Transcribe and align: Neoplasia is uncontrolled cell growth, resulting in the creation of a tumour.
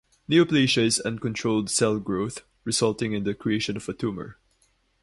Neoplasia 0.27 0.81
is 0.83 0.99
uncontrolled 0.99 1.69
cell 1.69 1.99
growth, 1.99 2.41
resulting 2.63 3.13
in 3.13 3.23
the 3.23 3.35
creation 3.35 3.77
of 3.77 3.87
a 3.87 3.93
tumour. 3.93 4.39